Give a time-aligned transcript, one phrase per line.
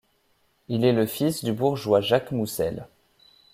[0.67, 2.87] Il est le fils du bourgeois Jacques Mousel.